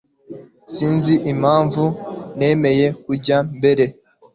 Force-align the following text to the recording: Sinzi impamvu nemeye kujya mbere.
Sinzi 0.73 1.13
impamvu 1.31 1.83
nemeye 2.37 2.87
kujya 3.03 3.37
mbere. 3.57 3.85